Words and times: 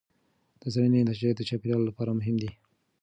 د 0.61 0.61
څېړنې 0.73 1.01
نتایج 1.09 1.31
د 1.35 1.41
چاپیریال 1.49 1.81
لپاره 1.85 2.11
مهم 2.19 2.35
دي. 2.41 2.49